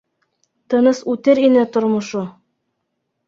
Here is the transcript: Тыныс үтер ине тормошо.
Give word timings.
Тыныс 0.73 1.01
үтер 1.13 1.41
ине 1.47 1.65
тормошо. 1.75 2.23